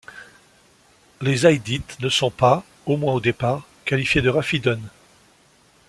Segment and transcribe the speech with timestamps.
[1.21, 4.79] Les Zaydites ne sont pas, au moins au départ, qualifiés de râfidun.